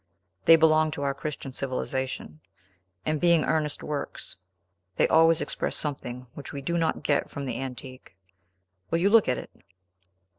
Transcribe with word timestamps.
They 0.45 0.55
belong 0.55 0.89
to 0.97 1.03
our 1.03 1.13
Christian 1.13 1.51
civilization; 1.51 2.39
and, 3.05 3.21
being 3.21 3.43
earnest 3.45 3.83
works, 3.83 4.37
they 4.95 5.07
always 5.07 5.41
express 5.41 5.75
something 5.77 6.25
which 6.33 6.51
we 6.51 6.59
do 6.63 6.75
not 6.75 7.03
get 7.03 7.29
from 7.29 7.45
the 7.45 7.59
antique. 7.61 8.15
Will 8.89 8.97
you 8.97 9.11
look 9.11 9.29
at 9.29 9.37
it?" 9.37 9.51